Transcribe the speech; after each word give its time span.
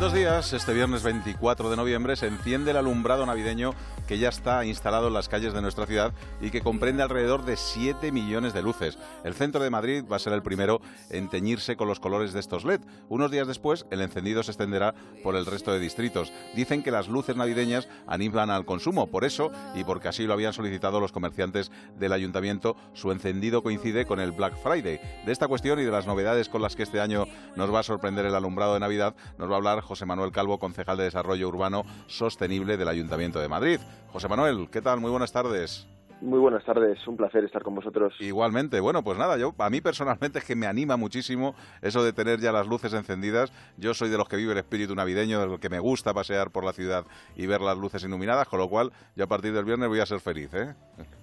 dos 0.00 0.14
días, 0.14 0.54
este 0.54 0.72
viernes 0.72 1.02
24 1.02 1.68
de 1.68 1.76
noviembre, 1.76 2.16
se 2.16 2.26
enciende 2.26 2.70
el 2.70 2.78
alumbrado 2.78 3.26
navideño 3.26 3.74
que 4.08 4.16
ya 4.18 4.30
está 4.30 4.64
instalado 4.64 5.08
en 5.08 5.14
las 5.14 5.28
calles 5.28 5.52
de 5.52 5.60
nuestra 5.60 5.84
ciudad 5.84 6.14
y 6.40 6.50
que 6.50 6.62
comprende 6.62 7.02
alrededor 7.02 7.44
de 7.44 7.58
7 7.58 8.10
millones 8.10 8.54
de 8.54 8.62
luces. 8.62 8.98
El 9.24 9.34
centro 9.34 9.62
de 9.62 9.68
Madrid 9.68 10.02
va 10.10 10.16
a 10.16 10.18
ser 10.18 10.32
el 10.32 10.42
primero 10.42 10.80
en 11.10 11.28
teñirse 11.28 11.76
con 11.76 11.86
los 11.86 12.00
colores 12.00 12.32
de 12.32 12.40
estos 12.40 12.64
LED. 12.64 12.80
Unos 13.10 13.30
días 13.30 13.46
después, 13.46 13.84
el 13.90 14.00
encendido 14.00 14.42
se 14.42 14.52
extenderá 14.52 14.94
por 15.22 15.36
el 15.36 15.44
resto 15.44 15.70
de 15.70 15.80
distritos. 15.80 16.32
Dicen 16.56 16.82
que 16.82 16.90
las 16.90 17.06
luces 17.06 17.36
navideñas 17.36 17.86
animan 18.06 18.50
al 18.50 18.64
consumo. 18.64 19.06
Por 19.06 19.24
eso, 19.24 19.52
y 19.74 19.84
porque 19.84 20.08
así 20.08 20.26
lo 20.26 20.32
habían 20.32 20.54
solicitado 20.54 20.98
los 20.98 21.12
comerciantes 21.12 21.70
del 21.98 22.14
ayuntamiento, 22.14 22.74
su 22.94 23.12
encendido 23.12 23.62
coincide 23.62 24.06
con 24.06 24.18
el 24.18 24.32
Black 24.32 24.56
Friday. 24.62 24.98
De 25.26 25.30
esta 25.30 25.46
cuestión 25.46 25.78
y 25.78 25.84
de 25.84 25.90
las 25.92 26.06
novedades 26.06 26.48
con 26.48 26.62
las 26.62 26.74
que 26.74 26.84
este 26.84 27.00
año 27.00 27.26
nos 27.54 27.72
va 27.72 27.80
a 27.80 27.84
sorprender 27.84 28.24
el 28.24 28.34
alumbrado 28.34 28.74
de 28.74 28.80
Navidad, 28.80 29.14
nos 29.36 29.48
va 29.50 29.54
a 29.54 29.58
hablar 29.58 29.80
José 29.90 30.06
Manuel 30.06 30.30
Calvo, 30.30 30.60
concejal 30.60 30.96
de 30.98 31.02
Desarrollo 31.02 31.48
Urbano 31.48 31.82
Sostenible 32.06 32.76
del 32.76 32.86
Ayuntamiento 32.86 33.40
de 33.40 33.48
Madrid. 33.48 33.80
José 34.12 34.28
Manuel, 34.28 34.68
¿qué 34.70 34.80
tal? 34.80 35.00
Muy 35.00 35.10
buenas 35.10 35.32
tardes. 35.32 35.84
Muy 36.20 36.38
buenas 36.38 36.64
tardes, 36.64 37.04
un 37.08 37.16
placer 37.16 37.44
estar 37.44 37.64
con 37.64 37.74
vosotros. 37.74 38.14
Igualmente, 38.20 38.78
bueno, 38.78 39.02
pues 39.02 39.18
nada, 39.18 39.36
yo 39.36 39.52
a 39.58 39.68
mí 39.68 39.80
personalmente 39.80 40.38
es 40.38 40.44
que 40.44 40.54
me 40.54 40.68
anima 40.68 40.96
muchísimo 40.96 41.56
eso 41.82 42.04
de 42.04 42.12
tener 42.12 42.38
ya 42.38 42.52
las 42.52 42.68
luces 42.68 42.92
encendidas. 42.92 43.52
Yo 43.78 43.92
soy 43.92 44.10
de 44.10 44.16
los 44.16 44.28
que 44.28 44.36
vive 44.36 44.52
el 44.52 44.58
espíritu 44.58 44.94
navideño, 44.94 45.40
de 45.40 45.48
los 45.48 45.58
que 45.58 45.68
me 45.68 45.80
gusta 45.80 46.14
pasear 46.14 46.52
por 46.52 46.64
la 46.64 46.72
ciudad 46.72 47.04
y 47.34 47.46
ver 47.46 47.60
las 47.60 47.76
luces 47.76 48.04
iluminadas, 48.04 48.46
con 48.46 48.60
lo 48.60 48.68
cual 48.68 48.92
yo 49.16 49.24
a 49.24 49.26
partir 49.26 49.52
del 49.52 49.64
viernes 49.64 49.88
voy 49.88 49.98
a 49.98 50.06
ser 50.06 50.20
feliz, 50.20 50.54
¿eh? 50.54 50.72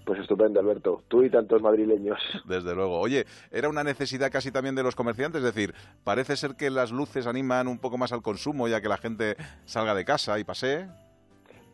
Pues 0.07 0.21
estupendo, 0.21 0.61
Alberto. 0.61 1.03
Tú 1.09 1.23
y 1.23 1.29
tantos 1.29 1.61
madrileños. 1.61 2.17
Desde 2.45 2.73
luego. 2.73 2.97
Oye, 2.97 3.25
era 3.51 3.67
una 3.67 3.83
necesidad 3.83 4.31
casi 4.31 4.53
también 4.53 4.73
de 4.73 4.81
los 4.81 4.95
comerciantes, 4.95 5.43
es 5.43 5.53
decir, 5.53 5.75
parece 6.05 6.37
ser 6.37 6.55
que 6.55 6.69
las 6.69 6.93
luces 6.93 7.27
animan 7.27 7.67
un 7.67 7.77
poco 7.77 7.97
más 7.97 8.13
al 8.13 8.21
consumo, 8.21 8.69
ya 8.69 8.79
que 8.79 8.87
la 8.87 8.95
gente 8.95 9.35
salga 9.65 9.93
de 9.93 10.05
casa 10.05 10.39
y 10.39 10.45
pasee. 10.45 10.87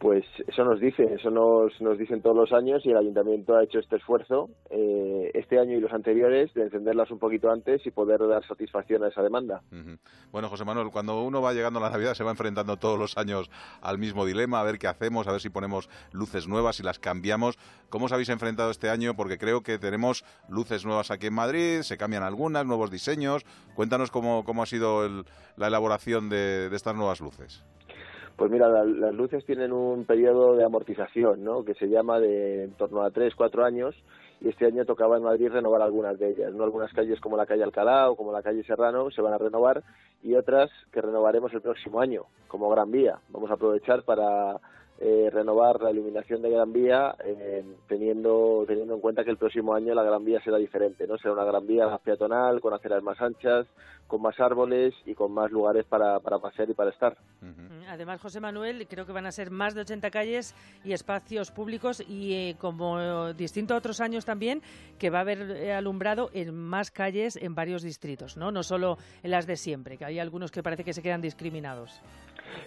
Pues 0.03 0.25
eso 0.45 0.65
nos 0.65 0.81
dicen, 0.81 1.13
eso 1.13 1.29
nos, 1.29 1.79
nos 1.79 1.97
dicen 1.97 2.21
todos 2.21 2.35
los 2.35 2.51
años 2.51 2.85
y 2.85 2.89
el 2.89 2.97
ayuntamiento 2.97 3.55
ha 3.55 3.63
hecho 3.63 3.79
este 3.79 3.95
esfuerzo 3.95 4.49
eh, 4.69 5.31
este 5.33 5.57
año 5.57 5.77
y 5.77 5.79
los 5.79 5.93
anteriores 5.93 6.53
de 6.53 6.63
encenderlas 6.63 7.09
un 7.09 7.19
poquito 7.19 7.49
antes 7.49 7.87
y 7.87 7.91
poder 7.91 8.19
dar 8.27 8.45
satisfacción 8.45 9.01
a 9.05 9.07
esa 9.07 9.21
demanda. 9.21 9.61
Bueno, 10.29 10.49
José 10.49 10.65
Manuel, 10.65 10.89
cuando 10.91 11.23
uno 11.23 11.41
va 11.41 11.53
llegando 11.53 11.79
a 11.79 11.83
la 11.83 11.89
Navidad 11.89 12.15
se 12.15 12.25
va 12.25 12.31
enfrentando 12.31 12.75
todos 12.75 12.99
los 12.99 13.17
años 13.17 13.49
al 13.81 13.97
mismo 13.97 14.25
dilema, 14.25 14.59
a 14.59 14.63
ver 14.63 14.77
qué 14.77 14.87
hacemos, 14.87 15.25
a 15.29 15.31
ver 15.31 15.39
si 15.39 15.49
ponemos 15.49 15.89
luces 16.11 16.49
nuevas 16.49 16.81
y 16.81 16.83
las 16.83 16.99
cambiamos. 16.99 17.57
¿Cómo 17.87 18.07
os 18.07 18.11
habéis 18.11 18.27
enfrentado 18.27 18.71
este 18.71 18.89
año? 18.89 19.15
Porque 19.15 19.37
creo 19.37 19.61
que 19.61 19.79
tenemos 19.79 20.25
luces 20.49 20.85
nuevas 20.85 21.11
aquí 21.11 21.27
en 21.27 21.33
Madrid, 21.33 21.79
se 21.83 21.97
cambian 21.97 22.23
algunas, 22.23 22.65
nuevos 22.65 22.91
diseños. 22.91 23.45
Cuéntanos 23.73 24.11
cómo, 24.11 24.43
cómo 24.43 24.63
ha 24.63 24.65
sido 24.65 25.23
la 25.55 25.67
elaboración 25.67 26.27
de 26.27 26.67
estas 26.75 26.93
nuevas 26.93 27.21
luces. 27.21 27.63
Pues 28.35 28.49
mira, 28.49 28.67
las 28.67 29.13
luces 29.13 29.45
tienen 29.45 29.71
un 29.71 30.05
periodo 30.05 30.55
de 30.55 30.63
amortización, 30.63 31.43
¿no? 31.43 31.63
Que 31.63 31.75
se 31.75 31.87
llama 31.87 32.19
de 32.19 32.63
en 32.63 32.71
torno 32.71 33.03
a 33.03 33.11
3, 33.11 33.35
4 33.35 33.63
años 33.63 33.95
y 34.41 34.49
este 34.49 34.65
año 34.65 34.85
tocaba 34.85 35.17
en 35.17 35.23
Madrid 35.23 35.49
renovar 35.49 35.81
algunas 35.81 36.17
de 36.17 36.31
ellas, 36.31 36.53
¿no? 36.53 36.63
Algunas 36.63 36.91
calles 36.93 37.19
como 37.21 37.37
la 37.37 37.45
calle 37.45 37.63
Alcalá 37.63 38.09
o 38.09 38.15
como 38.15 38.31
la 38.31 38.41
calle 38.41 38.63
Serrano 38.63 39.11
se 39.11 39.21
van 39.21 39.33
a 39.33 39.37
renovar 39.37 39.83
y 40.23 40.33
otras 40.35 40.71
que 40.91 41.01
renovaremos 41.01 41.53
el 41.53 41.61
próximo 41.61 42.01
año, 42.01 42.23
como 42.47 42.69
Gran 42.69 42.91
Vía. 42.91 43.19
Vamos 43.29 43.51
a 43.51 43.53
aprovechar 43.53 44.03
para 44.03 44.59
eh, 44.99 45.29
renovar 45.31 45.81
la 45.81 45.91
iluminación 45.91 46.41
de 46.41 46.49
Gran 46.49 46.73
Vía 46.73 47.15
eh, 47.23 47.63
teniendo 47.87 48.65
teniendo 48.67 48.95
en 48.95 49.01
cuenta 49.01 49.23
que 49.23 49.31
el 49.31 49.37
próximo 49.37 49.75
año 49.75 49.93
la 49.93 50.03
Gran 50.03 50.25
Vía 50.25 50.41
será 50.43 50.57
diferente, 50.57 51.05
¿no? 51.07 51.17
Será 51.17 51.33
una 51.33 51.45
Gran 51.45 51.67
Vía 51.67 51.87
más 51.87 52.01
peatonal, 52.01 52.61
con 52.61 52.73
aceras 52.73 53.03
más 53.03 53.21
anchas, 53.21 53.67
con 54.07 54.21
más 54.21 54.39
árboles 54.39 54.93
y 55.05 55.13
con 55.13 55.31
más 55.31 55.51
lugares 55.51 55.85
para, 55.85 56.19
para 56.19 56.39
pasear 56.39 56.69
y 56.69 56.73
para 56.73 56.89
estar. 56.89 57.15
Además, 57.87 58.21
José 58.21 58.39
Manuel, 58.39 58.87
creo 58.87 59.05
que 59.05 59.11
van 59.11 59.25
a 59.25 59.31
ser 59.31 59.51
más 59.51 59.75
de 59.75 59.81
80 59.81 60.11
calles 60.11 60.55
y 60.83 60.93
espacios 60.93 61.51
públicos 61.51 62.03
y 62.07 62.33
eh, 62.33 62.55
como 62.59 63.33
distinto 63.33 63.73
a 63.73 63.77
otros 63.77 64.01
años 64.01 64.25
también, 64.25 64.61
que 64.99 65.09
va 65.09 65.19
a 65.19 65.21
haber 65.21 65.71
alumbrado 65.71 66.29
en 66.33 66.55
más 66.55 66.91
calles 66.91 67.35
en 67.35 67.55
varios 67.55 67.83
distritos, 67.83 68.37
¿no? 68.37 68.51
No 68.51 68.63
solo 68.63 68.97
en 69.21 69.31
las 69.31 69.47
de 69.47 69.55
siempre, 69.55 69.97
que 69.97 70.05
hay 70.05 70.19
algunos 70.19 70.51
que 70.51 70.63
parece 70.63 70.83
que 70.83 70.93
se 70.93 71.01
quedan 71.01 71.21
discriminados. 71.21 72.01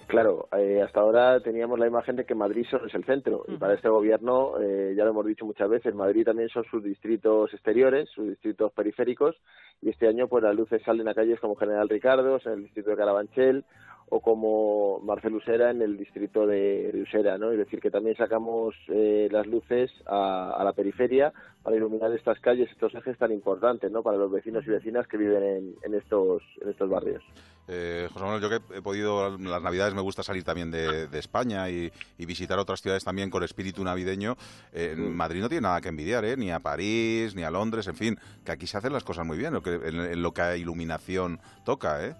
Claro, 0.06 0.49
eh, 0.56 0.82
hasta 0.82 1.00
ahora 1.00 1.41
teníamos 1.41 1.78
la 1.78 1.87
imagen 1.87 2.16
de 2.16 2.25
que 2.25 2.34
Madrid 2.34 2.65
solo 2.71 2.87
es 2.87 2.94
el 2.94 3.04
centro 3.04 3.44
y 3.48 3.56
para 3.56 3.75
este 3.75 3.88
gobierno, 3.88 4.60
eh, 4.60 4.94
ya 4.97 5.04
lo 5.04 5.10
hemos 5.10 5.27
dicho 5.27 5.44
muchas 5.44 5.69
veces, 5.69 5.94
Madrid 5.94 6.25
también 6.25 6.48
son 6.48 6.65
sus 6.65 6.83
distritos 6.83 7.53
exteriores, 7.53 8.09
sus 8.10 8.28
distritos 8.28 8.72
periféricos 8.72 9.37
y 9.83 9.91
este 9.91 10.06
año 10.06 10.28
pues 10.28 10.44
las 10.44 10.54
luces 10.54 10.83
salen 10.84 11.09
a 11.09 11.15
calles 11.15 11.41
como 11.41 11.56
General 11.56 11.88
Ricardo, 11.88 12.38
en 12.44 12.53
el 12.53 12.62
distrito 12.65 12.91
de 12.91 12.97
Carabanchel 12.97 13.65
o 14.09 14.21
como 14.21 15.00
Marcelusera 15.00 15.71
en 15.71 15.83
el 15.83 15.97
distrito 15.97 16.47
de 16.47 16.91
Riusera, 16.93 17.39
¿no? 17.39 17.50
Es 17.50 17.59
decir, 17.59 17.81
que 17.81 17.91
también 17.91 18.17
sacamos 18.17 18.75
eh, 18.89 19.28
las 19.33 19.47
luces 19.47 19.91
a, 20.06 20.62
la 20.65 20.72
periferia 20.72 21.33
para 21.62 21.77
iluminar 21.77 22.12
estas 22.12 22.39
calles, 22.39 22.71
estos 22.71 22.95
ejes 22.95 23.19
tan 23.19 23.33
importantes, 23.33 23.91
¿no? 23.91 24.03
Para 24.03 24.16
los 24.16 24.31
vecinos 24.31 24.65
y 24.66 24.71
vecinas 24.71 25.09
que 25.09 25.16
viven 25.16 25.75
en, 25.83 25.95
estos, 25.95 26.43
en 26.61 26.71
estos 26.71 26.89
barrios. 26.89 27.22
Eh, 27.66 28.09
José 28.12 28.25
Manuel, 28.25 28.43
yo 28.43 28.49
que 28.49 28.78
he 28.78 28.83
podido, 28.83 29.37
las 29.39 29.62
navidades 29.62 29.93
me 29.93 30.00
gusta 30.00 30.22
salir 30.22 30.45
también 30.45 30.71
de, 30.71 31.09
España 31.19 31.69
y, 31.69 31.91
visitar 32.19 32.61
otras 32.61 32.81
ciudades 32.81 33.03
también 33.03 33.28
con 33.28 33.43
espíritu 33.43 33.83
navideño. 33.83 34.37
Eh, 34.72 34.95
en 34.97 35.11
mm. 35.11 35.16
Madrid 35.16 35.41
no 35.41 35.49
tiene 35.49 35.62
nada 35.62 35.81
que 35.81 35.89
envidiar, 35.89 36.25
¿eh? 36.25 36.37
Ni 36.37 36.53
a 36.53 36.61
París, 36.61 37.34
ni 37.34 37.43
a 37.43 37.50
Londres, 37.50 37.89
en 37.89 37.97
fin, 37.97 38.19
que 38.45 38.53
aquí 38.53 38.69
se 38.69 38.78
hacen 38.78 38.93
las 38.93 39.03
cosas 39.03 39.27
muy 39.27 39.37
bien, 39.37 39.53
lo 39.53 39.62
que, 39.62 39.75
en, 39.75 40.00
en 40.00 40.22
lo 40.22 40.33
que 40.33 40.43
a 40.43 40.56
iluminación 40.56 41.41
toca, 41.65 42.06
¿eh? 42.06 42.15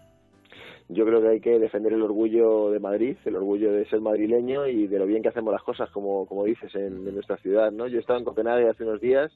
Yo 0.89 1.05
creo 1.05 1.21
que 1.21 1.29
hay 1.29 1.41
que 1.41 1.59
defender 1.59 1.93
el 1.93 2.03
orgullo 2.03 2.71
de 2.71 2.79
Madrid, 2.79 3.17
el 3.25 3.37
orgullo 3.37 3.73
de 3.73 3.89
ser 3.89 4.01
madrileño 4.01 4.67
y 4.69 4.87
de 4.87 4.99
lo 4.99 5.07
bien 5.07 5.23
que 5.23 5.29
hacemos 5.29 5.53
las 5.53 5.63
cosas, 5.63 5.91
como, 5.91 6.27
como 6.27 6.45
dices, 6.45 6.73
en, 6.77 7.05
nuestra 7.13 7.37
ciudad. 7.39 7.73
¿no? 7.73 7.89
Yo 7.89 7.99
estaba 7.99 8.19
en 8.19 8.25
Copenhague 8.25 8.69
hace 8.69 8.85
unos 8.85 9.01
días 9.01 9.33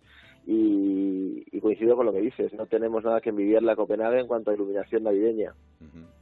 y, 0.46 1.44
coincido 1.60 1.96
con 1.96 2.06
lo 2.06 2.12
que 2.12 2.20
dices, 2.20 2.52
no 2.54 2.66
tenemos 2.66 3.04
nada 3.04 3.20
que 3.20 3.30
envidiar 3.30 3.62
la 3.62 3.76
Copenhague 3.76 4.20
en 4.20 4.26
cuanto 4.26 4.50
a 4.50 4.54
iluminación 4.54 5.02
navideña. 5.02 5.54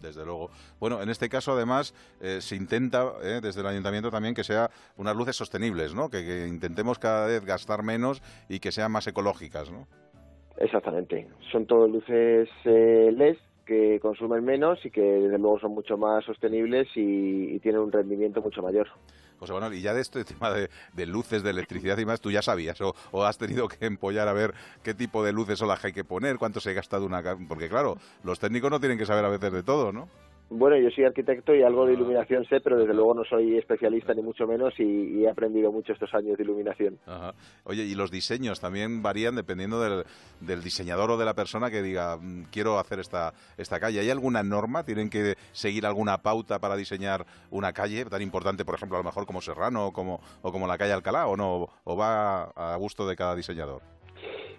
Desde 0.01 0.25
luego. 0.25 0.51
Bueno, 0.81 1.03
en 1.03 1.11
este 1.11 1.29
caso, 1.29 1.53
además, 1.53 1.95
eh, 2.21 2.41
se 2.41 2.57
intenta 2.57 3.13
eh, 3.23 3.41
desde 3.43 3.61
el 3.61 3.67
ayuntamiento 3.67 4.11
también 4.11 4.35
que 4.35 4.45
sea 4.45 4.71
unas 4.97 5.15
luces 5.17 5.37
sostenibles, 5.37 5.95
¿no? 5.95 6.09
Que, 6.09 6.25
que, 6.25 6.47
intentemos 6.47 6.99
cada 6.99 7.27
vez 7.27 7.45
gastar 7.45 7.83
menos 7.83 8.23
y 8.49 8.61
que 8.61 8.73
sean 8.73 8.93
más 8.93 9.07
ecológicas, 9.07 9.71
¿no? 9.71 9.87
Exactamente. 10.59 11.29
Son 11.53 11.67
todas 11.67 11.91
luces 11.91 12.49
eh, 12.65 13.13
LED 13.17 13.37
que 13.69 14.01
consumen 14.01 14.43
menos 14.43 14.79
y 14.87 14.91
que 14.91 15.03
desde 15.03 15.39
luego 15.39 15.61
son 15.61 15.73
mucho 15.73 15.99
más 15.99 16.25
sostenibles 16.25 16.89
y, 16.95 17.59
tienen 17.59 17.83
un 17.83 17.93
rendimiento 17.93 18.41
mucho 18.41 18.63
mayor. 18.63 18.89
José 19.39 19.53
Manuel, 19.53 19.75
y 19.75 19.83
ya 19.83 19.93
de 19.93 20.01
este 20.01 20.25
tema 20.25 20.51
de, 20.51 21.07
luces, 21.07 21.43
de 21.43 21.51
electricidad 21.51 21.99
y 21.99 22.07
más, 22.07 22.21
¿tú 22.21 22.31
ya 22.31 22.41
sabías 22.41 22.81
o, 22.81 22.95
o, 23.11 23.25
has 23.25 23.37
tenido 23.37 23.69
que 23.69 23.85
empollar 23.85 24.27
a 24.27 24.33
ver 24.33 24.55
qué 24.83 24.95
tipo 24.95 25.23
de 25.23 25.33
luces 25.33 25.59
son 25.59 25.69
las 25.69 25.81
que 25.81 25.89
hay 25.89 25.93
que 25.93 26.03
poner, 26.03 26.39
cuánto 26.39 26.61
se 26.61 26.73
gasta 26.73 26.99
de 26.99 27.05
una... 27.05 27.23
Porque 27.47 27.69
claro, 27.69 27.99
los 28.25 28.39
técnicos 28.39 28.71
no 28.71 28.81
tienen 28.81 28.97
que 28.97 29.05
saber 29.05 29.25
a 29.25 29.29
veces 29.29 29.53
de 29.53 29.63
todo, 29.63 29.93
¿no? 29.93 30.09
Bueno, 30.51 30.79
yo 30.79 30.89
soy 30.91 31.05
arquitecto 31.05 31.55
y 31.55 31.63
algo 31.63 31.85
de 31.85 31.93
iluminación 31.93 32.45
sé, 32.47 32.61
pero 32.61 32.79
desde 32.79 32.95
luego 32.95 33.13
no 33.13 33.25
soy 33.25 33.59
especialista 33.59 34.15
ni 34.15 34.23
mucho 34.23 34.47
menos 34.47 34.73
y, 34.79 35.25
he 35.25 35.29
aprendido 35.29 35.71
mucho 35.71 35.93
estos 35.93 36.13
años 36.15 36.39
de 36.39 36.45
iluminación. 36.45 36.99
Oye, 37.65 37.83
y 37.85 37.95
los 37.95 38.11
diseños 38.11 38.59
también 38.59 39.03
varían 39.03 39.37
dependiendo 39.37 39.81
del, 39.81 40.63
diseñador 40.63 41.11
o 41.11 41.17
de 41.19 41.27
la 41.27 41.35
persona 41.35 41.71
que 41.71 41.83
diga, 41.83 42.17
mm, 42.17 42.45
quiero 42.51 42.79
hacer 42.79 42.99
esta, 43.01 43.35
esta 43.59 43.79
calle. 43.79 44.01
¿Hay 44.01 44.11
alguna 44.11 44.43
norma? 44.43 44.85
¿Tienen 44.85 45.11
que 45.11 45.35
seguir 45.53 45.85
alguna 45.85 46.23
pauta 46.23 46.59
para 46.61 46.77
diseñar 46.77 47.27
una 47.51 47.75
calle 47.75 48.07
tan 48.07 48.23
importante, 48.23 48.65
por 48.65 48.75
ejemplo, 48.75 48.97
a 48.97 49.01
lo 49.01 49.05
mejor 49.05 49.27
como 49.27 49.43
Serrano 49.43 49.89
o 49.89 49.93
como, 49.93 50.21
o 50.41 50.51
como 50.51 50.67
la 50.67 50.79
calle 50.79 50.93
Alcalá, 50.93 51.27
o 51.27 51.37
no? 51.37 51.69
¿O 51.85 51.97
va 51.97 52.45
a 52.45 52.77
gusto 52.77 53.07
de 53.07 53.17
cada 53.17 53.37
diseñador? 53.37 53.98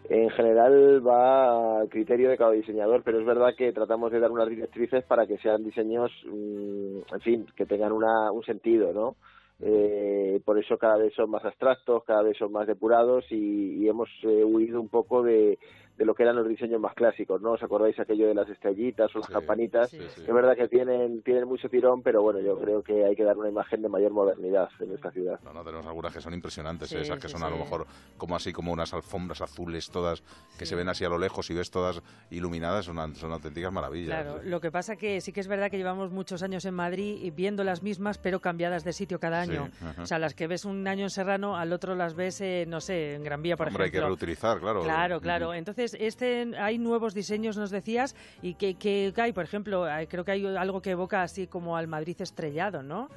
En 0.10 0.30
general 0.32 1.06
va 1.08 1.82
al 1.82 1.90
criterio 1.90 2.30
de 2.32 2.38
cada 2.38 2.52
diseñador, 2.52 3.04
pero 3.04 3.20
es 3.20 3.26
verdad 3.26 3.54
que 3.56 3.72
tratamos 3.72 4.12
de 4.12 4.20
dar 4.20 4.32
unas 4.32 4.50
directrices 4.50 5.04
para 5.04 5.28
que 5.28 5.38
sean 5.38 5.64
diseños, 5.64 6.12
mm, 6.26 7.14
en 7.14 7.22
fin, 7.22 7.46
que 7.56 7.68
tengan 7.68 7.92
una, 7.92 8.32
un 8.32 8.44
sentido, 8.44 8.92
¿no? 8.92 9.16
Eh, 9.62 10.42
por 10.46 10.58
eso 10.58 10.78
cada 10.78 10.98
vez 10.98 11.14
son 11.14 11.30
más 11.30 11.46
abstractos, 11.46 12.04
cada 12.06 12.24
vez 12.24 12.38
son 12.38 12.52
más 12.52 12.66
depurados 12.66 13.26
y, 13.30 13.88
hemos 13.88 14.10
eh, 14.24 14.44
huido 14.44 14.80
un 14.82 14.90
poco 14.90 15.22
de, 15.22 15.60
de 16.00 16.06
lo 16.06 16.16
que 16.16 16.24
eran 16.24 16.38
los 16.38 16.48
diseños 16.48 16.80
más 16.80 16.94
clásicos, 16.94 17.42
¿no? 17.42 17.52
¿Os 17.52 17.62
acordáis 17.62 18.00
aquello 18.00 18.30
de 18.30 18.34
las 18.34 18.48
estrellitas 18.48 19.14
o 19.14 19.20
las 19.20 19.28
campanitas? 19.28 19.94
Es 19.94 20.34
verdad 20.34 20.56
que 20.56 20.70
tienen, 20.70 21.22
tienen 21.24 21.46
mucho 21.46 21.68
tirón, 21.68 22.02
pero 22.02 22.22
bueno, 22.22 22.40
yo 22.40 22.58
creo 22.58 22.82
que 22.82 23.04
hay 23.04 23.18
que 23.18 23.26
dar 23.26 23.38
una 23.38 23.50
imagen 23.50 23.82
de 23.82 23.90
mayor 23.90 24.14
modernidad 24.14 24.70
en 24.80 24.94
esta 24.94 25.12
ciudad. 25.12 25.42
No, 25.44 25.52
no, 25.52 25.62
tenemos 25.62 25.86
algunas 25.86 26.14
que 26.14 26.22
son 26.22 26.34
impresionantes, 26.34 26.94
¿eh? 26.94 27.02
esas 27.02 27.20
que 27.20 27.28
son 27.28 27.44
a 27.44 27.50
lo 27.50 27.58
mejor 27.58 27.86
como 28.16 28.38
así 28.38 28.54
como 28.54 28.72
unas 28.72 28.94
alfombras 28.94 29.42
azules 29.42 29.90
todas 29.90 30.24
que 30.58 30.66
se 30.66 30.74
ven 30.74 30.88
así 30.88 31.04
a 31.04 31.10
lo 31.10 31.18
lejos 31.18 31.50
y 31.50 31.54
ves 31.54 31.70
todas 31.70 32.02
iluminadas, 32.32 32.86
son, 32.86 33.16
son 33.16 33.34
auténticas 33.34 33.74
maravillas. 33.74 34.24
Claro, 34.24 34.42
lo 34.42 34.62
que 34.62 34.72
pasa 34.72 34.96
que 34.96 35.20
sí 35.20 35.34
que 35.34 35.42
es 35.42 35.50
verdad 35.50 35.70
que 35.70 35.78
llevamos 35.78 36.12
muchos 36.12 36.44
años 36.44 36.64
en 36.64 36.76
Madrid 36.76 37.30
viendo 37.36 37.66
las 37.66 37.84
mismas, 37.84 38.18
pero 38.18 38.40
cambiadas 38.40 38.86
de 38.86 38.94
sitio 38.94 39.20
cada 39.20 39.42
año. 39.42 39.70
o 40.02 40.06
sea, 40.06 40.18
las 40.18 40.34
que 40.34 40.48
ves 40.48 40.64
un 40.64 40.88
año 40.88 41.04
en 41.04 41.10
Serrano, 41.10 41.58
al 41.58 41.74
otro 41.74 41.94
las 41.94 42.16
ves, 42.16 42.42
no 42.68 42.80
sé, 42.80 43.16
en 43.16 43.24
Gran 43.26 43.42
Vía, 43.42 43.58
por 43.58 43.68
ejemplo. 43.68 43.84
hay 43.84 43.92
que 43.92 44.00
reutilizar, 44.00 44.62
claro. 44.62 44.82
Claro, 44.84 45.20
claro. 45.20 45.54
Entonces, 45.54 45.89
Entonces, 45.94 46.08
este 46.08 46.52
hay 46.58 46.78
nuevos 46.78 47.14
diseños, 47.14 47.58
nos 47.58 47.72
decías, 47.72 48.16
y 48.42 48.56
que, 48.56 48.76
que 48.76 49.14
hay, 49.18 49.34
por 49.34 49.44
ejemplo, 49.44 49.86
creo 50.08 50.24
que 50.24 50.32
hay 50.32 50.46
algo 50.46 50.82
que 50.82 50.92
evoca 50.92 51.24
así 51.24 51.48
como 51.48 51.78
al 51.78 51.88
Madrid 51.88 52.16
estrellado, 52.20 52.84
¿no? 52.84 53.10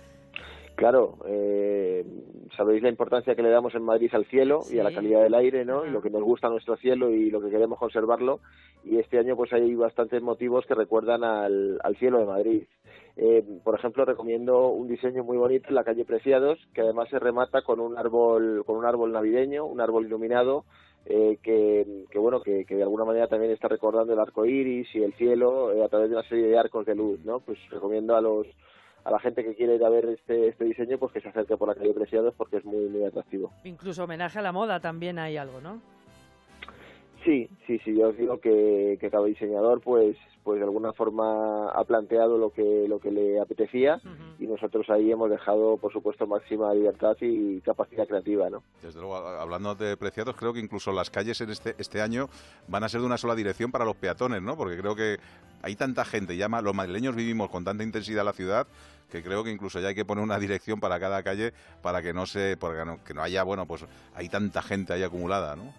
Claro, 0.74 1.18
eh, 1.26 2.04
sabéis 2.56 2.82
la 2.82 2.88
importancia 2.88 3.34
que 3.34 3.42
le 3.42 3.50
damos 3.50 3.74
en 3.74 3.82
Madrid 3.82 4.10
al 4.14 4.24
cielo 4.24 4.60
y 4.70 4.78
a 4.78 4.84
la 4.84 4.92
calidad 4.92 5.22
del 5.22 5.34
aire, 5.34 5.64
¿no? 5.66 5.84
Y 5.84 5.90
lo 5.90 6.00
que 6.00 6.08
nos 6.08 6.22
gusta 6.22 6.48
nuestro 6.48 6.76
cielo 6.76 7.10
y 7.10 7.30
lo 7.30 7.42
que 7.42 7.50
queremos 7.50 7.78
conservarlo. 7.78 8.40
Y 8.82 8.98
este 8.98 9.18
año 9.18 9.36
pues 9.36 9.52
hay 9.52 9.74
bastantes 9.74 10.22
motivos 10.22 10.64
que 10.66 10.74
recuerdan 10.74 11.24
al, 11.24 11.78
cielo 11.98 12.18
de 12.18 12.24
Madrid. 12.24 12.62
Eh, 13.16 13.44
por 13.62 13.74
ejemplo, 13.74 14.06
recomiendo 14.06 14.68
un 14.68 14.88
diseño 14.88 15.22
muy 15.22 15.36
bonito 15.36 15.68
en 15.68 15.74
la 15.74 15.84
calle 15.84 16.06
Preciados, 16.06 16.58
que 16.74 16.80
además 16.80 17.10
se 17.10 17.18
remata 17.18 17.60
con 17.60 17.78
un 17.78 17.98
árbol, 17.98 18.64
con 18.64 18.76
un 18.76 18.86
árbol 18.86 19.12
navideño, 19.12 19.66
un 19.66 19.82
árbol 19.82 20.06
iluminado, 20.06 20.64
eh, 21.06 21.38
que, 21.42 22.04
que, 22.10 22.18
bueno 22.18 22.40
que, 22.40 22.64
que, 22.64 22.76
de 22.76 22.82
alguna 22.82 23.04
manera 23.04 23.26
también 23.26 23.52
está 23.52 23.68
recordando 23.68 24.12
el 24.12 24.20
arco 24.20 24.46
iris 24.46 24.88
y 24.94 25.02
el 25.02 25.12
cielo 25.14 25.72
eh, 25.72 25.82
a 25.82 25.88
través 25.88 26.08
de 26.08 26.16
una 26.16 26.28
serie 26.28 26.46
de 26.46 26.58
arcos 26.58 26.86
de 26.86 26.94
luz 26.94 27.20
no 27.24 27.40
pues 27.40 27.58
recomiendo 27.70 28.16
a 28.16 28.20
los 28.20 28.46
a 29.04 29.10
la 29.10 29.18
gente 29.18 29.42
que 29.42 29.54
quiere 29.54 29.74
ir 29.74 29.84
a 29.84 29.88
ver 29.88 30.04
este, 30.06 30.48
este 30.48 30.64
diseño, 30.64 30.98
pues 30.98 31.12
que 31.12 31.20
se 31.20 31.28
acerque 31.28 31.56
por 31.56 31.68
la 31.68 31.74
calle 31.74 31.92
Preciados 31.92 32.34
porque 32.36 32.58
es 32.58 32.64
muy, 32.64 32.88
muy 32.88 33.04
atractivo. 33.04 33.50
Incluso 33.64 34.04
homenaje 34.04 34.38
a 34.38 34.42
la 34.42 34.52
moda 34.52 34.78
también 34.78 35.18
hay 35.18 35.36
algo, 35.36 35.60
¿no? 35.60 35.80
Sí, 37.24 37.48
sí, 37.66 37.78
sí, 37.84 37.96
yo 37.96 38.08
os 38.08 38.16
digo 38.16 38.38
que, 38.38 38.98
que 39.00 39.10
cada 39.10 39.24
diseñador 39.24 39.80
pues 39.80 40.16
pues 40.42 40.58
de 40.58 40.64
alguna 40.64 40.92
forma 40.92 41.70
ha 41.70 41.84
planteado 41.84 42.36
lo 42.36 42.50
que 42.50 42.86
lo 42.88 42.98
que 42.98 43.12
le 43.12 43.38
apetecía 43.38 44.00
y 44.42 44.46
nosotros 44.46 44.90
ahí 44.90 45.12
hemos 45.12 45.30
dejado 45.30 45.76
por 45.76 45.92
supuesto 45.92 46.26
máxima 46.26 46.74
libertad 46.74 47.16
y 47.20 47.60
capacidad 47.60 48.06
creativa, 48.08 48.50
¿no? 48.50 48.62
Desde 48.82 49.00
luego, 49.00 49.16
hablando 49.16 49.74
de 49.76 49.96
preciados, 49.96 50.34
creo 50.36 50.52
que 50.52 50.58
incluso 50.58 50.92
las 50.92 51.10
calles 51.10 51.40
en 51.40 51.50
este 51.50 51.76
este 51.78 52.00
año 52.00 52.28
van 52.66 52.82
a 52.82 52.88
ser 52.88 53.00
de 53.00 53.06
una 53.06 53.18
sola 53.18 53.36
dirección 53.36 53.70
para 53.70 53.84
los 53.84 53.94
peatones, 53.96 54.42
¿no? 54.42 54.56
Porque 54.56 54.76
creo 54.76 54.96
que 54.96 55.18
hay 55.62 55.76
tanta 55.76 56.04
gente, 56.04 56.36
llama, 56.36 56.60
los 56.60 56.74
madrileños 56.74 57.14
vivimos 57.14 57.50
con 57.50 57.64
tanta 57.64 57.84
intensidad 57.84 58.24
la 58.24 58.32
ciudad 58.32 58.66
que 59.10 59.22
creo 59.22 59.44
que 59.44 59.50
incluso 59.50 59.78
ya 59.78 59.88
hay 59.88 59.94
que 59.94 60.06
poner 60.06 60.24
una 60.24 60.38
dirección 60.38 60.80
para 60.80 60.98
cada 60.98 61.22
calle 61.22 61.52
para 61.82 62.02
que 62.02 62.14
no 62.14 62.24
se, 62.24 62.56
porque 62.56 62.84
no, 62.84 63.04
que 63.04 63.12
no 63.12 63.22
haya, 63.22 63.42
bueno, 63.42 63.66
pues 63.66 63.84
hay 64.14 64.28
tanta 64.28 64.62
gente 64.62 64.94
ahí 64.94 65.02
acumulada, 65.02 65.54
¿no? 65.54 65.72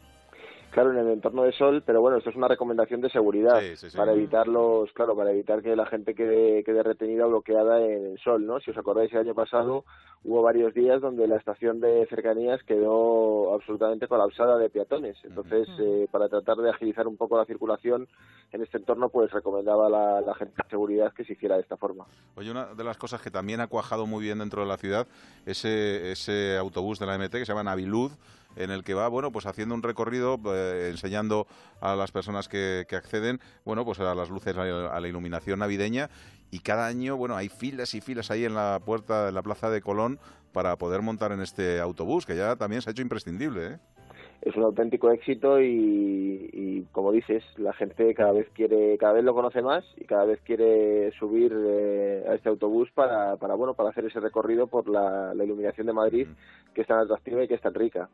Claro, 0.74 0.92
en 0.92 0.98
el 0.98 1.10
entorno 1.10 1.44
de 1.44 1.54
sol, 1.54 1.84
pero 1.86 2.02
bueno, 2.02 2.18
esto 2.18 2.32
es 2.32 2.36
una 2.36 2.48
recomendación 2.48 3.00
de 3.00 3.10
seguridad 3.10 3.62
para 3.96 4.12
evitar 4.14 4.48
los, 4.48 4.92
claro, 4.94 5.16
para 5.16 5.32
evitar 5.32 5.62
que 5.62 5.76
la 5.76 5.86
gente 5.86 6.16
quede, 6.16 6.64
quede 6.64 6.82
retenida 6.82 7.26
o 7.26 7.30
bloqueada 7.30 7.80
en 7.80 8.08
el 8.08 8.20
sol, 8.20 8.46
¿no? 8.46 8.60
Si 8.60 8.72
os 8.72 8.78
acordáis, 8.78 9.14
el 9.14 9.20
año 9.20 9.36
pasado 9.36 9.86
hubo 10.24 10.42
varios 10.42 10.74
días 10.74 11.00
donde 11.00 11.28
la 11.28 11.38
estación 11.38 11.80
de 11.80 12.06
cercanías 12.08 12.62
quedó 12.64 13.54
absolutamente 13.54 14.08
colapsada 14.08 14.58
de 14.58 14.70
peatones. 14.70 15.18
Entonces, 15.24 15.68
eh, 15.80 16.08
para 16.12 16.28
tratar 16.28 16.58
de 16.58 16.72
agilizar 16.72 17.08
un 17.08 17.18
poco 17.18 17.38
la 17.38 17.46
circulación 17.46 18.08
en 18.52 18.64
este 18.64 18.78
entorno, 18.78 19.10
pues 19.10 19.32
recomendaba 19.32 19.88
a 19.88 20.22
la, 20.22 20.34
gente 20.36 20.56
de 20.64 20.70
seguridad 20.70 21.14
que 21.14 21.24
se 21.24 21.34
hiciera 21.34 21.56
de 21.56 21.62
esta 21.62 21.78
forma. 21.78 22.06
Oye, 22.36 22.50
una 22.50 22.74
de 22.74 22.84
las 22.84 22.98
cosas 22.98 23.22
que 23.22 23.30
también 23.30 23.62
ha 23.62 23.68
cuajado 23.68 24.08
muy 24.08 24.24
bien 24.24 24.40
dentro 24.40 24.62
de 24.62 24.68
la 24.68 24.78
ciudad, 24.78 25.08
ese, 25.46 26.12
ese 26.12 26.58
autobús 26.58 27.00
de 27.00 27.06
la 27.06 27.18
MT 27.18 27.32
que 27.32 27.46
se 27.46 27.52
llama 27.52 27.64
Navilud, 27.64 28.12
en 28.56 28.72
el 28.72 28.84
que 28.84 28.94
va, 28.94 29.08
bueno, 29.08 29.32
pues 29.32 29.46
haciendo 29.46 29.76
un 29.76 29.84
recorrido, 29.84 30.40
eh, 30.48 30.90
enseñando 30.92 31.48
a 31.82 31.96
las 31.96 32.12
personas 32.12 32.48
que, 32.48 32.86
acceden, 32.92 33.40
bueno, 33.66 33.86
pues 33.86 34.00
a 34.00 34.16
las 34.16 34.30
luces, 34.30 34.56
a 34.56 35.00
la 35.00 35.08
iluminación 35.08 35.60
navideña 35.60 36.10
y 36.52 36.60
cada 36.60 36.86
año, 36.86 37.18
bueno, 37.18 37.36
hay 37.36 37.50
filas 37.50 37.94
y 37.96 38.02
filas 38.02 38.30
ahí 38.30 38.46
en 38.46 38.54
la 38.54 38.80
puerta, 38.86 39.30
en 39.30 39.36
la 39.36 39.42
plaza 39.42 39.70
de 39.70 39.82
Colón 39.82 40.20
para 40.52 40.78
poder 40.78 41.02
montar 41.02 41.32
en 41.32 41.42
este 41.42 41.80
autobús, 41.80 42.26
que 42.26 42.36
ya 42.36 42.56
también 42.56 42.82
se 42.82 42.90
ha 42.90 42.92
hecho 42.92 43.02
imprescindible, 43.02 43.68
¿eh? 43.68 43.80
Es 44.42 44.56
un 44.56 44.64
auténtico 44.64 45.12
éxito 45.12 45.62
y, 45.62 46.86
como 46.92 47.12
dices 47.12 47.44
la 47.58 47.74
gente 47.74 48.14
cada 48.14 48.34
vez 48.34 48.48
quiere 48.54 48.98
cada 48.98 49.14
vez 49.14 49.24
lo 49.24 49.34
conoce 49.34 49.62
más 49.62 49.86
y 49.98 50.06
cada 50.06 50.26
vez 50.26 50.40
quiere 50.44 51.12
subir 51.18 51.54
eh, 51.56 52.26
a 52.30 52.36
este 52.36 52.50
autobús 52.50 52.90
para, 52.94 53.38
para 53.38 53.56
bueno 53.56 53.74
para 53.74 53.90
hacer 53.90 54.06
ese 54.06 54.20
recorrido 54.20 54.68
por 54.68 54.90
la, 54.90 55.34
iluminación 55.44 55.88
de 55.88 55.94
Madrid 55.94 56.28
que 56.74 56.82
es 56.82 56.88
tan 56.88 57.00
atractiva 57.00 57.44
y 57.44 57.48
que 57.48 57.56
es 57.56 57.62
tan 57.62 57.74
rica. 57.74 58.10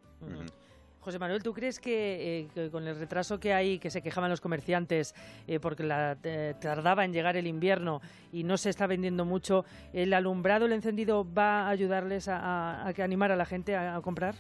José 1.00 1.18
Manuel, 1.18 1.42
¿tú 1.42 1.54
crees 1.54 1.80
que, 1.80 2.48
eh, 2.56 2.70
con 2.72 2.86
el 2.86 3.00
retraso 3.00 3.40
que 3.40 3.54
hay, 3.54 3.80
que 3.80 3.90
se 3.90 4.02
quejaban 4.02 4.30
los 4.30 4.42
comerciantes 4.42 5.16
eh, 5.48 5.60
porque 5.60 5.84
la, 5.84 6.18
tardaba 6.60 7.06
en 7.06 7.14
llegar 7.14 7.38
el 7.38 7.48
invierno 7.48 8.02
y 8.34 8.44
no 8.44 8.58
se 8.58 8.70
está 8.70 8.86
vendiendo 8.86 9.26
mucho, 9.26 9.64
el 9.94 10.14
alumbrado, 10.14 10.66
el 10.66 10.74
encendido 10.74 11.26
va 11.34 11.62
a 11.62 11.70
ayudarles 11.70 12.28
a, 12.28 12.84
a, 12.84 12.94
animar 13.02 13.32
a 13.32 13.38
la 13.38 13.46
gente 13.46 13.76
a 13.76 14.00
comprar? 14.02 14.36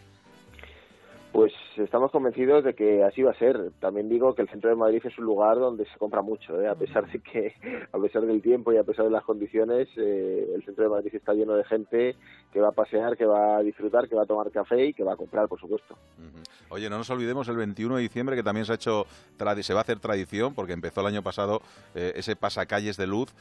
Estamos 1.84 2.12
convencidos 2.12 2.64
de 2.66 2.74
que 2.74 3.04
así 3.04 3.22
va 3.22 3.31
a 3.31 3.40
ser. 3.40 3.72
También 3.80 4.10
digo 4.10 4.36
que 4.36 4.42
el 4.42 4.50
centro 4.50 4.70
de 4.70 4.76
Madrid 4.76 5.02
es 5.04 5.18
un 5.18 5.26
lugar 5.26 5.58
donde 5.58 5.86
se 5.86 5.98
compra 5.98 6.22
mucho, 6.22 6.62
¿eh? 6.62 6.68
a 6.68 6.76
pesar 6.76 7.10
de 7.10 7.20
que, 7.20 7.54
a 7.92 7.98
pesar 7.98 8.24
del 8.24 8.42
tiempo 8.42 8.74
y 8.74 8.78
a 8.78 8.84
pesar 8.84 9.06
de 9.06 9.12
las 9.12 9.24
condiciones, 9.24 9.88
eh, 9.96 10.52
el 10.54 10.64
centro 10.66 10.84
de 10.84 10.90
Madrid 10.90 11.16
está 11.16 11.34
lleno 11.34 11.54
de 11.54 11.64
gente 11.64 12.16
que 12.52 12.60
va 12.60 12.70
a 12.70 12.72
pasear, 12.72 13.16
que 13.16 13.26
va 13.26 13.58
a 13.58 13.64
disfrutar, 13.64 14.10
que 14.10 14.16
va 14.16 14.24
a 14.24 14.26
tomar 14.26 14.52
café 14.52 14.88
y 14.88 14.94
que 14.94 15.04
va 15.04 15.14
a 15.14 15.16
comprar, 15.16 15.48
por 15.48 15.60
supuesto. 15.60 15.96
Oye, 16.70 16.90
no 16.90 16.98
nos 16.98 17.10
olvidemos 17.10 17.48
el 17.48 17.56
21 17.56 17.96
de 17.96 18.02
diciembre 18.02 18.36
que 18.36 18.44
también 18.44 18.66
se 18.66 18.74
ha 18.74 18.76
hecho, 18.76 19.06
se 19.62 19.74
va 19.74 19.80
a 19.80 19.84
hacer 19.84 20.00
tradición 20.00 20.54
porque 20.54 20.74
empezó 20.74 21.02
el 21.02 21.08
año 21.08 21.24
pasado 21.24 21.62
eh, 21.96 22.14
ese 22.16 22.36
pasacalles 22.36 22.98
de 22.98 23.08
luz, 23.08 23.34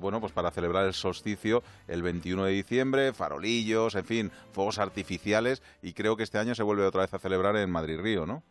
bueno, 0.00 0.20
pues 0.20 0.32
para 0.32 0.50
celebrar 0.50 0.86
el 0.86 0.92
solsticio 0.92 1.62
el 1.88 2.02
21 2.02 2.44
de 2.44 2.52
diciembre, 2.52 3.12
farolillos, 3.12 3.94
en 3.94 4.04
fin, 4.04 4.30
fuegos 4.52 4.78
artificiales 4.78 5.62
y 5.82 5.92
creo 5.94 6.16
que 6.16 6.22
este 6.22 6.38
año 6.38 6.54
se 6.54 6.62
vuelve 6.62 6.84
otra 6.84 7.02
vez 7.02 7.14
a 7.14 7.18
celebrar 7.18 7.56
en 7.56 7.71
Madrid 7.72 7.98
Río, 8.00 8.26
¿no? 8.26 8.42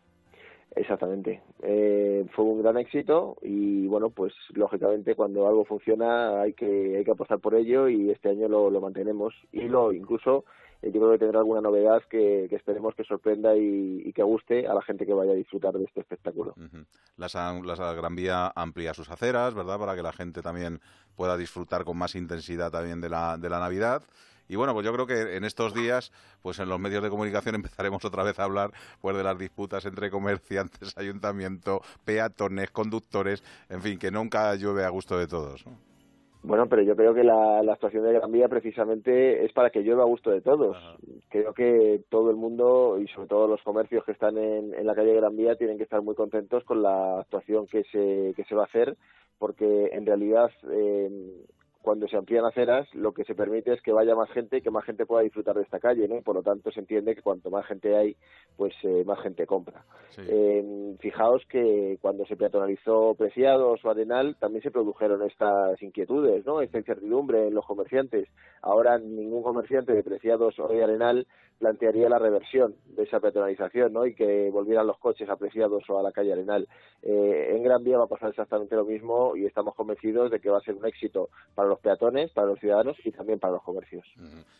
Exactamente. 0.74 1.42
Eh, 1.62 2.24
fue 2.34 2.46
un 2.46 2.62
gran 2.62 2.78
éxito 2.78 3.36
y 3.42 3.86
bueno, 3.86 4.10
pues 4.10 4.32
lógicamente 4.54 5.14
cuando 5.14 5.46
algo 5.46 5.64
funciona 5.64 6.40
hay 6.40 6.54
que 6.54 6.96
hay 6.96 7.04
que 7.04 7.10
apostar 7.10 7.40
por 7.40 7.54
ello 7.54 7.88
y 7.88 8.10
este 8.10 8.30
año 8.30 8.48
lo, 8.48 8.70
lo 8.70 8.80
mantenemos 8.80 9.34
y 9.52 9.68
lo 9.68 9.92
incluso 9.92 10.44
eh, 10.82 10.90
yo 10.92 11.00
creo 11.00 11.12
que 11.12 11.18
tendrá 11.18 11.38
alguna 11.38 11.60
novedad 11.60 12.02
que, 12.10 12.46
esperemos 12.50 12.94
que 12.94 13.04
sorprenda 13.04 13.56
y, 13.56 14.12
que 14.12 14.22
guste 14.22 14.66
a 14.66 14.74
la 14.74 14.82
gente 14.82 15.06
que 15.06 15.14
vaya 15.14 15.32
a 15.32 15.36
disfrutar 15.36 15.72
de 15.74 15.84
este 15.84 16.00
espectáculo. 16.00 16.54
la 17.16 17.92
Gran 17.94 18.16
Vía 18.16 18.52
amplía 18.54 18.92
sus 18.92 19.08
aceras, 19.10 19.54
¿verdad? 19.54 19.78
Para 19.78 19.94
que 19.94 20.02
la 20.02 20.12
gente 20.12 20.42
también 20.42 20.80
pueda 21.16 21.36
disfrutar 21.36 21.84
con 21.84 21.96
más 21.96 22.14
intensidad 22.14 22.70
también 22.70 23.00
de 23.00 23.08
la, 23.08 23.38
de 23.38 23.48
la 23.48 23.60
Navidad. 23.60 24.02
Y 24.52 24.56
bueno, 24.56 24.74
pues 24.74 24.84
yo 24.84 24.92
creo 24.92 25.06
que 25.06 25.34
en 25.34 25.44
estos 25.44 25.72
días, 25.72 26.12
pues 26.42 26.58
en 26.58 26.68
los 26.68 26.78
medios 26.78 27.02
de 27.02 27.08
comunicación 27.08 27.54
empezaremos 27.54 28.04
otra 28.04 28.22
vez 28.22 28.38
a 28.38 28.44
hablar 28.44 28.70
pues 29.00 29.16
de 29.16 29.24
las 29.24 29.38
disputas 29.38 29.86
entre 29.86 30.10
comerciantes, 30.10 30.94
ayuntamiento, 30.98 31.80
peatones, 32.04 32.70
conductores, 32.70 33.42
en 33.70 33.80
fin, 33.80 33.98
que 33.98 34.10
nunca 34.10 34.54
llueve 34.56 34.84
a 34.84 34.90
gusto 34.90 35.16
de 35.16 35.26
todos. 35.26 35.64
Bueno, 36.42 36.66
pero 36.68 36.82
yo 36.82 36.94
creo 36.96 37.14
que 37.14 37.24
la, 37.24 37.60
actuación 37.60 38.04
de 38.04 38.12
Gran 38.12 38.30
Vía 38.30 38.48
precisamente 38.48 39.42
es 39.42 39.52
para 39.54 39.70
que 39.70 39.80
llueva 39.80 40.02
a 40.02 40.06
gusto 40.06 40.30
de 40.30 40.42
todos. 40.42 40.76
Creo 41.30 41.54
que 41.54 42.02
todo 42.10 42.30
el 42.30 42.36
mundo 42.36 42.98
y 43.00 43.06
sobre 43.08 43.28
todo 43.28 43.46
los 43.46 43.62
comercios 43.62 44.04
que 44.04 44.12
están 44.12 44.36
en, 44.36 44.74
en 44.74 44.86
la 44.86 44.94
calle 44.94 45.14
Gran 45.14 45.34
Vía 45.34 45.54
tienen 45.54 45.78
que 45.78 45.84
estar 45.84 46.02
muy 46.02 46.14
contentos 46.14 46.62
con 46.64 46.82
la 46.82 47.20
actuación 47.20 47.66
que 47.68 47.84
se, 47.84 48.34
que 48.36 48.44
se 48.44 48.54
va 48.54 48.64
a 48.64 48.66
hacer 48.66 48.98
porque 49.38 49.90
en 49.92 50.04
realidad 50.06 50.50
eh, 50.70 51.10
cuando 51.82 52.06
se 52.06 52.16
amplían 52.16 52.44
aceras, 52.44 52.88
lo 52.94 53.12
que 53.12 53.24
se 53.24 53.34
permite 53.34 53.72
es 53.72 53.82
que 53.82 53.92
vaya 53.92 54.14
más 54.14 54.30
gente 54.30 54.58
y 54.58 54.62
que 54.62 54.70
más 54.70 54.84
gente 54.84 55.04
pueda 55.04 55.22
disfrutar 55.22 55.56
de 55.56 55.62
esta 55.62 55.80
calle, 55.80 56.06
¿no? 56.06 56.22
Por 56.22 56.36
lo 56.36 56.42
tanto, 56.42 56.70
se 56.70 56.80
entiende 56.80 57.14
que 57.14 57.22
cuanto 57.22 57.50
más 57.50 57.66
gente 57.66 57.96
hay, 57.96 58.16
pues 58.56 58.72
eh, 58.84 59.02
más 59.04 59.20
gente 59.20 59.46
compra. 59.46 59.84
Eh, 60.16 60.96
fijaos 61.00 61.42
que 61.48 61.98
cuando 62.00 62.24
se 62.26 62.36
peatonalizó 62.36 63.14
Preciados 63.16 63.84
o 63.84 63.90
Arenal, 63.90 64.36
también 64.38 64.62
se 64.62 64.70
produjeron 64.70 65.22
estas 65.22 65.82
inquietudes, 65.82 66.46
¿no? 66.46 66.60
Esta 66.60 66.78
incertidumbre 66.78 67.48
en 67.48 67.54
los 67.54 67.66
comerciantes. 67.66 68.28
Ahora 68.62 68.98
ningún 68.98 69.42
comerciante 69.42 69.92
de 69.92 70.04
Preciados 70.04 70.58
o 70.60 70.68
de 70.68 70.84
Arenal 70.84 71.26
plantearía 71.58 72.08
la 72.08 72.18
reversión 72.18 72.74
de 72.86 73.04
esa 73.04 73.20
peatonalización, 73.20 73.92
¿no? 73.92 74.04
Y 74.04 74.14
que 74.14 74.50
volvieran 74.50 74.86
los 74.86 74.98
coches 74.98 75.28
apreciados 75.28 75.88
o 75.88 75.98
a 75.98 76.02
la 76.02 76.10
calle 76.10 76.32
Arenal. 76.32 76.68
Eh, 77.02 77.52
en 77.54 77.62
Gran 77.62 77.84
Vía 77.84 77.98
va 77.98 78.04
a 78.04 78.08
pasar 78.08 78.30
exactamente 78.30 78.74
lo 78.74 78.84
mismo 78.84 79.36
y 79.36 79.46
estamos 79.46 79.74
convencidos 79.74 80.30
de 80.30 80.40
que 80.40 80.50
va 80.50 80.58
a 80.58 80.62
ser 80.62 80.74
un 80.74 80.86
éxito 80.86 81.28
para 81.54 81.71
los 81.72 81.80
peatones, 81.80 82.30
para 82.30 82.48
los 82.48 82.58
ciudadanos 82.60 82.96
y 83.04 83.10
también 83.10 83.38
para 83.38 83.54
los 83.54 83.62
comercios. 83.62 84.04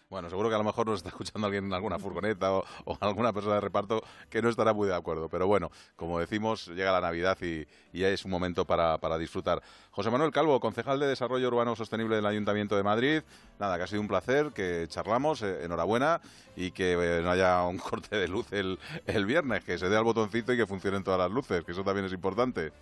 Bueno, 0.08 0.28
seguro 0.28 0.48
que 0.48 0.54
a 0.54 0.58
lo 0.58 0.64
mejor 0.64 0.86
nos 0.86 0.98
está 0.98 1.10
escuchando 1.10 1.46
alguien 1.46 1.66
en 1.66 1.72
alguna 1.72 1.98
furgoneta 1.98 2.52
o, 2.52 2.64
alguna 3.00 3.32
persona 3.32 3.56
de 3.56 3.60
reparto 3.60 4.02
que 4.28 4.42
no 4.42 4.48
estará 4.48 4.72
muy 4.72 4.88
de 4.88 4.94
acuerdo. 4.94 5.28
Pero 5.28 5.46
bueno, 5.46 5.70
como 5.96 6.18
decimos, 6.18 6.68
llega 6.68 6.92
la 6.92 7.00
Navidad 7.00 7.38
y, 7.42 7.66
ya 7.92 8.08
es 8.08 8.24
un 8.24 8.30
momento 8.30 8.64
para, 8.64 9.18
disfrutar. 9.18 9.62
José 9.90 10.10
Manuel 10.10 10.32
Calvo, 10.32 10.58
concejal 10.60 10.98
de 10.98 11.06
Desarrollo 11.06 11.48
Urbano 11.48 11.76
Sostenible 11.76 12.16
del 12.16 12.26
Ayuntamiento 12.26 12.76
de 12.76 12.82
Madrid. 12.82 13.22
Nada, 13.58 13.76
que 13.76 13.84
ha 13.84 13.86
sido 13.86 14.00
un 14.00 14.08
placer, 14.08 14.52
que 14.54 14.86
charlamos, 14.88 15.42
eh, 15.42 15.64
enhorabuena 15.64 16.20
y 16.56 16.70
que 16.70 16.92
eh, 16.92 17.22
no 17.22 17.30
haya 17.30 17.66
un 17.66 17.78
corte 17.78 18.16
de 18.16 18.28
luz 18.28 18.52
el, 18.52 18.78
el 19.06 19.26
viernes, 19.26 19.64
que 19.64 19.78
se 19.78 19.88
dé 19.88 19.96
al 19.96 20.04
botoncito 20.04 20.52
y 20.52 20.56
que 20.56 20.66
funcionen 20.66 21.04
todas 21.04 21.20
las 21.20 21.30
luces, 21.30 21.62
que 21.64 21.72
eso 21.72 21.84
también 21.84 22.06
es 22.06 22.12
importante. 22.12 22.72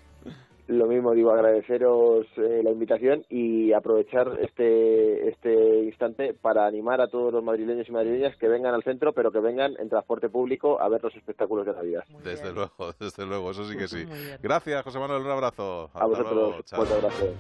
Lo 0.66 0.86
mismo 0.86 1.12
digo, 1.12 1.30
agradeceros 1.30 2.26
eh, 2.36 2.60
la 2.62 2.70
invitación 2.70 3.24
y 3.28 3.72
aprovechar 3.72 4.38
este 4.40 5.28
este 5.28 5.84
instante 5.84 6.34
para 6.34 6.66
animar 6.66 7.00
a 7.00 7.08
todos 7.08 7.32
los 7.32 7.42
madrileños 7.42 7.88
y 7.88 7.92
madrileñas 7.92 8.36
que 8.36 8.48
vengan 8.48 8.74
al 8.74 8.82
centro, 8.82 9.12
pero 9.12 9.30
que 9.30 9.40
vengan 9.40 9.74
en 9.78 9.88
transporte 9.88 10.28
público 10.28 10.80
a 10.80 10.88
ver 10.88 11.02
los 11.02 11.14
espectáculos 11.14 11.66
de 11.66 11.72
Navidad. 11.72 12.04
desde 12.24 12.52
luego, 12.52 12.72
desde 13.00 13.26
luego, 13.26 13.50
eso 13.50 13.64
sí 13.64 13.76
que 13.76 13.88
sí. 13.88 14.04
Gracias, 14.42 14.82
José 14.84 14.98
Manuel, 14.98 15.22
un 15.22 15.30
abrazo. 15.30 15.90
a 15.94 16.06
vosotros, 16.06 16.56
muchas 16.76 17.02
gracias. 17.02 17.28